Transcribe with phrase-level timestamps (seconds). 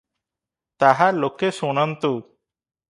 [0.85, 2.13] ତାହା ଲୋକେ ଶୁଣନ୍ତୁ